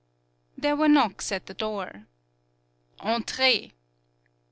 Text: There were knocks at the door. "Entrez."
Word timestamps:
There 0.57 0.75
were 0.75 0.87
knocks 0.89 1.31
at 1.31 1.45
the 1.45 1.53
door. 1.53 2.07
"Entrez." 3.01 3.69